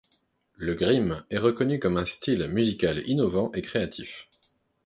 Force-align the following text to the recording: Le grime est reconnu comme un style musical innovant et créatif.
Le 0.55 0.73
grime 0.73 1.23
est 1.29 1.37
reconnu 1.37 1.77
comme 1.77 1.97
un 1.97 2.07
style 2.07 2.47
musical 2.47 3.07
innovant 3.07 3.51
et 3.53 3.61
créatif. 3.61 4.27